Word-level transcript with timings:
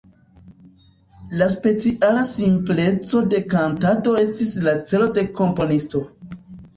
La 1.41 1.47
speciala 1.55 2.23
simpleco 2.29 3.21
de 3.33 3.41
kantado 3.51 4.15
estis 4.23 4.55
la 4.69 4.73
celo 4.93 5.09
de 5.19 5.25
komponisto. 5.41 6.03